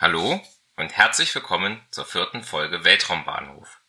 Hallo 0.00 0.40
und 0.76 0.96
herzlich 0.96 1.34
willkommen 1.34 1.84
zur 1.90 2.04
vierten 2.06 2.44
Folge 2.44 2.84
Weltraumbahnhof. 2.84 3.80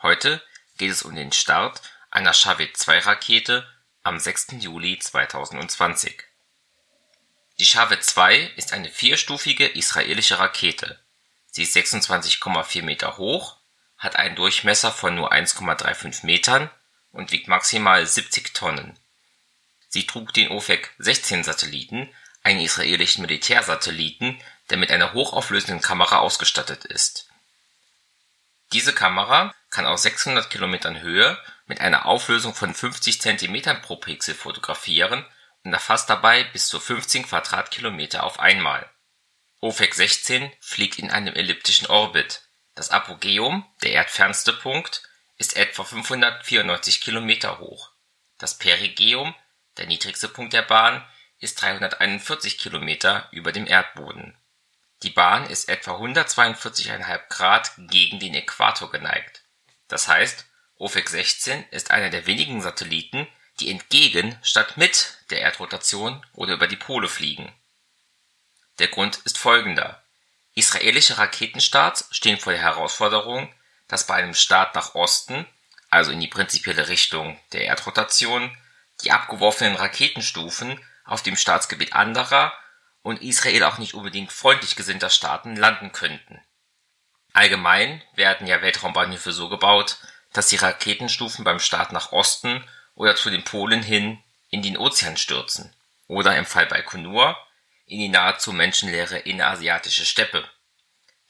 Heute 0.00 0.42
geht 0.78 0.90
es 0.90 1.02
um 1.02 1.14
den 1.14 1.32
Start 1.32 1.82
einer 2.10 2.32
Shavit 2.32 2.78
2 2.78 3.00
Rakete 3.00 3.70
am 4.02 4.18
6. 4.18 4.52
Juli 4.60 4.98
2020. 4.98 6.24
Die 7.58 7.66
Shavit 7.66 8.02
2 8.02 8.38
ist 8.56 8.72
eine 8.72 8.88
vierstufige 8.88 9.66
israelische 9.66 10.38
Rakete. 10.38 10.98
Sie 11.50 11.64
ist 11.64 11.76
26,4 11.76 12.82
Meter 12.82 13.18
hoch, 13.18 13.58
hat 13.98 14.16
einen 14.16 14.36
Durchmesser 14.36 14.90
von 14.90 15.14
nur 15.14 15.30
1,35 15.30 16.24
Metern 16.24 16.70
und 17.12 17.32
wiegt 17.32 17.48
maximal 17.48 18.06
70 18.06 18.54
Tonnen. 18.54 18.98
Sie 19.90 20.06
trug 20.06 20.32
den 20.32 20.52
Ofek-16-Satelliten, 20.52 22.08
einen 22.42 22.60
israelischen 22.60 23.22
Militärsatelliten, 23.22 24.40
der 24.70 24.78
mit 24.78 24.90
einer 24.90 25.12
hochauflösenden 25.12 25.80
Kamera 25.80 26.18
ausgestattet 26.18 26.84
ist. 26.84 27.28
Diese 28.72 28.94
Kamera 28.94 29.54
kann 29.70 29.86
aus 29.86 30.02
600 30.02 30.48
Kilometern 30.48 31.00
Höhe 31.00 31.38
mit 31.66 31.80
einer 31.80 32.06
Auflösung 32.06 32.54
von 32.54 32.74
50 32.74 33.20
Zentimetern 33.20 33.82
pro 33.82 33.96
Pixel 33.96 34.34
fotografieren 34.34 35.26
und 35.64 35.72
erfasst 35.72 36.08
dabei 36.08 36.44
bis 36.44 36.68
zu 36.68 36.78
15 36.80 37.26
Quadratkilometer 37.26 38.22
auf 38.24 38.38
einmal. 38.38 38.88
Ofek 39.60 39.94
16 39.94 40.50
fliegt 40.60 40.98
in 40.98 41.10
einem 41.10 41.34
elliptischen 41.34 41.88
Orbit. 41.88 42.42
Das 42.74 42.90
Apogeum, 42.90 43.66
der 43.82 43.92
erdfernste 43.92 44.52
Punkt, 44.52 45.02
ist 45.36 45.56
etwa 45.56 45.84
594 45.84 47.00
Kilometer 47.00 47.58
hoch. 47.58 47.90
Das 48.38 48.56
Perigeum, 48.56 49.34
der 49.76 49.86
niedrigste 49.86 50.28
Punkt 50.28 50.52
der 50.52 50.62
Bahn, 50.62 51.04
ist 51.40 51.60
341 51.62 52.58
Kilometer 52.58 53.28
über 53.32 53.52
dem 53.52 53.66
Erdboden. 53.66 54.36
Die 55.02 55.10
Bahn 55.10 55.46
ist 55.46 55.68
etwa 55.68 55.92
142,5 55.96 57.20
Grad 57.28 57.72
gegen 57.78 58.20
den 58.20 58.34
Äquator 58.34 58.90
geneigt. 58.90 59.42
Das 59.88 60.08
heißt, 60.08 60.46
Ofek 60.76 61.08
16 61.08 61.64
ist 61.70 61.90
einer 61.90 62.10
der 62.10 62.26
wenigen 62.26 62.60
Satelliten, 62.60 63.26
die 63.58 63.70
entgegen 63.70 64.38
statt 64.42 64.76
mit 64.76 65.18
der 65.30 65.40
Erdrotation 65.40 66.24
oder 66.34 66.54
über 66.54 66.66
die 66.66 66.76
Pole 66.76 67.08
fliegen. 67.08 67.52
Der 68.78 68.88
Grund 68.88 69.16
ist 69.24 69.38
folgender: 69.38 70.02
Israelische 70.54 71.18
Raketenstarts 71.18 72.08
stehen 72.10 72.38
vor 72.38 72.52
der 72.52 72.62
Herausforderung, 72.62 73.52
dass 73.88 74.06
bei 74.06 74.14
einem 74.14 74.34
Start 74.34 74.74
nach 74.74 74.94
Osten, 74.94 75.46
also 75.88 76.12
in 76.12 76.20
die 76.20 76.28
prinzipielle 76.28 76.88
Richtung 76.88 77.38
der 77.52 77.64
Erdrotation, 77.64 78.56
die 79.02 79.10
abgeworfenen 79.10 79.76
Raketenstufen 79.76 80.78
auf 81.10 81.22
dem 81.22 81.36
Staatsgebiet 81.36 81.92
anderer 81.92 82.52
und 83.02 83.20
Israel 83.20 83.64
auch 83.64 83.78
nicht 83.78 83.94
unbedingt 83.94 84.30
freundlich 84.30 84.76
gesinnter 84.76 85.10
Staaten 85.10 85.56
landen 85.56 85.90
könnten. 85.90 86.40
Allgemein 87.32 88.02
werden 88.14 88.46
ja 88.46 88.62
Weltraumbahnhöfe 88.62 89.32
so 89.32 89.48
gebaut, 89.48 89.98
dass 90.32 90.48
die 90.48 90.56
Raketenstufen 90.56 91.44
beim 91.44 91.58
Start 91.58 91.92
nach 91.92 92.12
Osten 92.12 92.64
oder 92.94 93.16
zu 93.16 93.28
den 93.28 93.44
Polen 93.44 93.82
hin 93.82 94.22
in 94.50 94.62
den 94.62 94.76
Ozean 94.76 95.16
stürzen 95.16 95.74
oder 96.06 96.36
im 96.36 96.46
Fall 96.46 96.66
Baikonur 96.66 97.36
in 97.86 97.98
die 97.98 98.08
nahezu 98.08 98.52
menschenleere 98.52 99.18
innerasiatische 99.18 100.06
Steppe. 100.06 100.48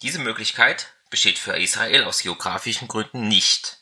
Diese 0.03 0.19
Möglichkeit 0.19 0.93
besteht 1.09 1.39
für 1.39 1.59
Israel 1.59 2.05
aus 2.05 2.23
geografischen 2.23 2.87
Gründen 2.87 3.29
nicht. 3.29 3.79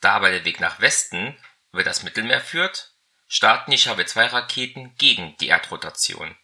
Da 0.00 0.14
aber 0.14 0.30
der 0.30 0.46
Weg 0.46 0.60
nach 0.60 0.80
Westen 0.80 1.36
über 1.72 1.84
das 1.84 2.02
Mittelmeer 2.02 2.40
führt, 2.40 2.93
starten 3.26 3.70
die 3.70 3.78
Shabe-2-Raketen 3.78 4.94
gegen 4.96 5.36
die 5.38 5.48
Erdrotation. 5.48 6.36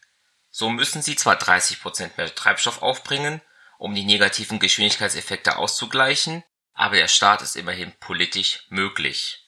So 0.50 0.70
müssen 0.70 1.02
sie 1.02 1.16
zwar 1.16 1.36
30 1.36 1.80
Prozent 1.80 2.16
mehr 2.18 2.34
Treibstoff 2.34 2.82
aufbringen, 2.82 3.40
um 3.78 3.94
die 3.94 4.04
negativen 4.04 4.58
Geschwindigkeitseffekte 4.58 5.56
auszugleichen, 5.56 6.44
aber 6.74 6.96
der 6.96 7.08
Start 7.08 7.42
ist 7.42 7.56
immerhin 7.56 7.92
politisch 8.00 8.66
möglich. 8.68 9.46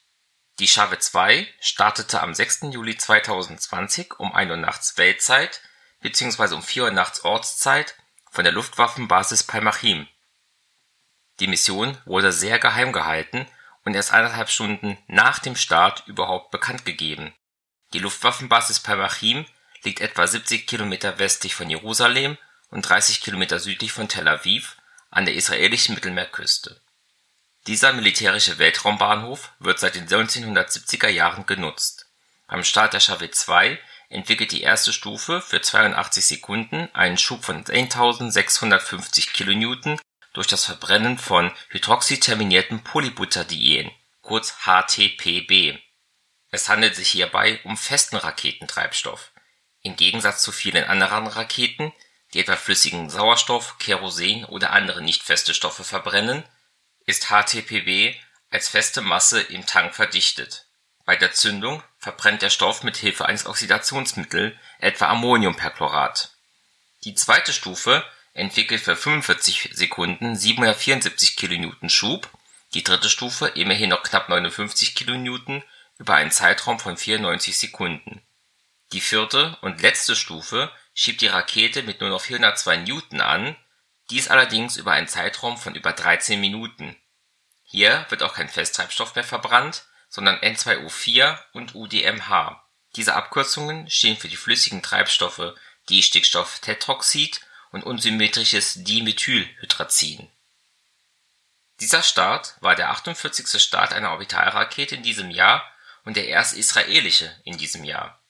Die 0.59 0.69
Shave 0.69 0.98
2 0.98 1.48
startete 1.60 2.20
am 2.20 2.34
6. 2.34 2.69
Juli 2.70 2.97
2020 2.97 4.20
um 4.20 4.32
1 4.32 4.50
Uhr 4.50 4.56
nachts 4.56 4.97
Weltzeit 4.99 5.60
bzw. 6.00 6.54
um 6.54 6.62
4 6.62 6.84
Uhr 6.84 6.91
nachts 6.91 7.25
Ortszeit 7.25 7.97
von 8.31 8.44
der 8.44 8.53
Luftwaffenbasis 8.53 9.43
Palmachim. 9.43 10.06
Die 11.41 11.47
Mission 11.47 11.99
wurde 12.04 12.32
sehr 12.32 12.59
geheim 12.59 12.93
gehalten 12.93 13.47
und 13.84 13.94
erst 13.94 14.12
eineinhalb 14.12 14.50
Stunden 14.50 14.98
nach 15.06 15.38
dem 15.38 15.56
Start 15.56 16.04
überhaupt 16.06 16.50
bekannt 16.50 16.84
gegeben. 16.84 17.34
Die 17.93 17.98
Luftwaffenbasis 17.98 18.81
Palmachim 18.81 19.44
liegt 19.82 20.00
etwa 20.00 20.26
70 20.26 20.66
Kilometer 20.66 21.19
westlich 21.19 21.54
von 21.54 21.69
Jerusalem 21.69 22.38
und 22.70 22.82
30 22.82 23.20
Kilometer 23.20 23.59
südlich 23.59 23.93
von 23.93 24.09
Tel 24.09 24.28
Aviv 24.28 24.76
an 25.10 25.26
der 25.26 25.34
israelischen 25.34 25.94
Mittelmeerküste. 25.94 26.81
Dieser 27.66 27.93
militärische 27.93 28.59
Weltraumbahnhof 28.59 29.53
wird 29.59 29.78
seit 29.78 29.94
den 29.94 30.09
1970er 30.09 31.09
Jahren 31.09 31.47
genutzt. 31.47 32.06
Beim 32.49 32.64
Start 32.64 32.93
der 32.93 33.00
Shavit 33.00 33.34
2 33.34 33.78
entwickelt 34.09 34.53
die 34.53 34.62
erste 34.62 34.93
Stufe 34.93 35.41
für 35.41 35.60
82 35.60 36.25
Sekunden 36.25 36.88
einen 36.93 37.19
Schub 37.19 37.44
von 37.44 37.56
1650 37.56 39.32
kN 39.32 39.99
durch 40.32 40.47
das 40.47 40.65
Verbrennen 40.65 41.19
von 41.19 41.53
hydroxyterminiertem 41.69 42.84
Polybutadien 42.84 43.91
kurz 44.20 44.54
HTPB. 44.65 45.78
Es 46.50 46.69
handelt 46.69 46.97
sich 46.97 47.10
hierbei 47.10 47.60
um 47.65 47.76
festen 47.76 48.16
Raketentreibstoff 48.16 49.32
im 49.82 49.97
Gegensatz 49.97 50.43
zu 50.43 50.53
vielen 50.53 50.84
anderen 50.84 51.26
Raketen, 51.26 51.93
die 52.32 52.41
etwa 52.41 52.56
flüssigen 52.56 53.10
Sauerstoff, 53.10 53.78
Kerosin 53.78 54.44
oder 54.44 54.70
andere 54.70 55.03
nicht 55.03 55.22
feste 55.22 55.54
Stoffe 55.54 55.84
verbrennen, 55.84 56.44
ist 57.04 57.26
HTPB 57.26 58.16
als 58.50 58.69
feste 58.69 59.00
Masse 59.00 59.41
im 59.41 59.66
Tank 59.66 59.94
verdichtet. 59.94 60.66
Bei 61.04 61.16
der 61.16 61.32
Zündung 61.32 61.82
verbrennt 61.99 62.43
der 62.43 62.50
Stoff 62.50 62.84
mit 62.84 62.97
Hilfe 62.97 63.26
eines 63.26 63.47
Oxidationsmittels, 63.47 64.54
etwa 64.78 65.09
Ammoniumperchlorat. 65.09 66.31
Die 67.04 67.14
zweite 67.14 67.53
Stufe 67.53 68.04
entwickelt 68.34 68.81
für 68.81 68.97
45 68.97 69.70
Sekunden 69.72 70.37
774 70.37 71.37
kN 71.37 71.88
Schub, 71.88 72.31
die 72.75 72.82
dritte 72.82 73.09
Stufe 73.09 73.48
immerhin 73.48 73.91
noch 73.91 74.03
knapp 74.03 74.28
59 74.28 74.94
kN 74.94 75.62
über 75.98 76.15
einen 76.15 76.31
Zeitraum 76.31 76.78
von 76.78 76.97
94 76.97 77.56
Sekunden 77.56 78.22
die 78.93 79.00
vierte 79.00 79.56
und 79.62 79.81
letzte 79.81 80.15
Stufe 80.15 80.70
schiebt 80.94 81.22
die 81.22 81.28
Rakete 81.28 81.82
mit 81.82 82.00
nur 82.00 82.10
noch 82.10 82.20
402 82.20 82.76
Newton 82.78 83.20
an, 83.20 83.56
dies 84.10 84.28
allerdings 84.28 84.76
über 84.76 84.93
einen 84.93 85.09
Zeitraum 85.09 85.56
von 85.56 85.75
über 85.75 85.93
13 85.93 86.41
Minuten. 86.41 86.97
Hier 87.62 88.04
wird 88.10 88.22
auch 88.22 88.34
kein 88.34 88.49
Festtreibstoff 88.49 89.14
mehr 89.14 89.25
verbrannt, 89.25 89.84
sondern 90.09 90.37
N2O4 90.41 91.38
und 91.53 91.75
UDMH. 91.75 92.62
Diese 92.97 93.14
Abkürzungen 93.14 93.88
stehen 93.88 94.19
für 94.19 94.28
die 94.28 94.37
flüssigen 94.37 94.82
Treibstoffe 94.82 95.54
Distickstofftetroxid 95.88 97.41
und 97.72 97.83
unsymmetrisches 97.83 98.85
Dimethylhydrazin. 98.85 100.31
Dieser 101.81 102.02
Start 102.02 102.56
war 102.61 102.76
der 102.76 102.91
48. 102.91 103.61
Start 103.61 103.93
einer 103.93 104.12
Orbitalrakete 104.12 104.94
in 104.94 105.02
diesem 105.02 105.31
Jahr 105.31 105.64
und 106.05 106.17
der 106.17 106.29
erste 106.29 106.58
israelische 106.58 107.35
in 107.44 107.58
diesem 107.58 107.82
Jahr 107.82 108.23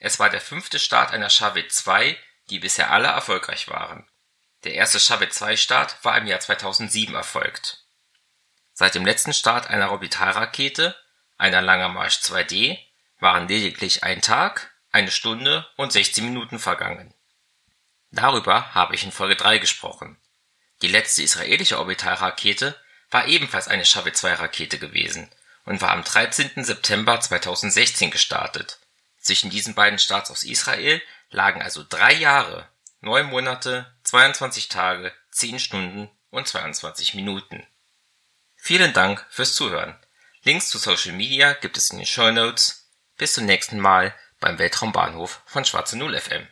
es 0.00 0.18
war 0.18 0.30
der 0.30 0.40
fünfte 0.40 0.78
Start 0.78 1.12
einer 1.12 1.28
Shavit 1.28 1.70
2, 1.72 2.18
die 2.48 2.58
bisher 2.58 2.90
alle 2.90 3.08
erfolgreich 3.08 3.68
waren. 3.68 4.08
Der 4.64 4.74
erste 4.74 4.98
Shavit 4.98 5.32
2 5.32 5.56
Start 5.56 6.02
war 6.02 6.16
im 6.16 6.26
Jahr 6.26 6.40
2007 6.40 7.14
erfolgt. 7.14 7.84
Seit 8.72 8.94
dem 8.94 9.04
letzten 9.04 9.34
Start 9.34 9.68
einer 9.68 9.90
Orbitalrakete, 9.90 10.96
einer 11.36 11.60
Langer 11.60 11.90
Marsch 11.90 12.16
2D, 12.16 12.78
waren 13.18 13.46
lediglich 13.46 14.02
ein 14.02 14.22
Tag, 14.22 14.74
eine 14.90 15.10
Stunde 15.10 15.68
und 15.76 15.92
16 15.92 16.24
Minuten 16.24 16.58
vergangen. 16.58 17.14
Darüber 18.10 18.74
habe 18.74 18.94
ich 18.94 19.04
in 19.04 19.12
Folge 19.12 19.36
3 19.36 19.58
gesprochen. 19.58 20.16
Die 20.82 20.88
letzte 20.88 21.22
israelische 21.22 21.78
Orbitalrakete 21.78 22.78
war 23.10 23.26
ebenfalls 23.26 23.68
eine 23.68 23.84
Shavit 23.84 24.16
2 24.16 24.34
Rakete 24.34 24.78
gewesen 24.78 25.30
und 25.64 25.80
war 25.80 25.90
am 25.90 26.04
13. 26.04 26.64
September 26.64 27.20
2016 27.20 28.10
gestartet 28.10 28.78
zwischen 29.20 29.50
diesen 29.50 29.74
beiden 29.74 29.98
Starts 29.98 30.30
aus 30.30 30.42
Israel 30.42 31.00
lagen 31.30 31.62
also 31.62 31.84
drei 31.88 32.14
Jahre, 32.14 32.68
neun 33.00 33.26
Monate, 33.26 33.94
22 34.04 34.68
Tage, 34.68 35.12
10 35.30 35.60
Stunden 35.60 36.10
und 36.30 36.48
22 36.48 37.14
Minuten. 37.14 37.66
Vielen 38.56 38.92
Dank 38.92 39.24
fürs 39.30 39.54
Zuhören. 39.54 39.96
Links 40.42 40.70
zu 40.70 40.78
Social 40.78 41.12
Media 41.12 41.52
gibt 41.52 41.76
es 41.76 41.90
in 41.90 41.98
den 41.98 42.06
Show 42.06 42.30
Notes. 42.30 42.88
Bis 43.16 43.34
zum 43.34 43.44
nächsten 43.44 43.78
Mal 43.78 44.14
beim 44.40 44.58
Weltraumbahnhof 44.58 45.42
von 45.44 45.64
Schwarze 45.64 45.98
Null 45.98 46.18
FM. 46.18 46.48